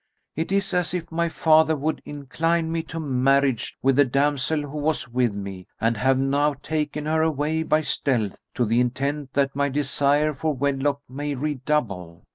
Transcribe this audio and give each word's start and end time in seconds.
It 0.35 0.51
is 0.51 0.73
as 0.73 0.95
if 0.95 1.11
my 1.11 1.29
father 1.29 1.75
would 1.75 2.01
incline 2.05 2.71
me 2.71 2.81
to 2.89 2.99
marriage 2.99 3.77
with 3.83 3.97
the 3.97 4.03
damsel 4.03 4.63
who 4.63 4.79
was 4.79 5.07
with 5.07 5.31
me 5.31 5.67
and 5.79 5.95
have 5.95 6.17
now 6.17 6.55
taken 6.55 7.05
her 7.05 7.21
away 7.21 7.61
by 7.61 7.81
stealth, 7.81 8.39
to 8.55 8.65
the 8.65 8.79
intent 8.79 9.33
that 9.33 9.55
my 9.55 9.69
desire 9.69 10.33
for 10.33 10.55
wedlock 10.55 11.01
may 11.07 11.35
redouble." 11.35 12.25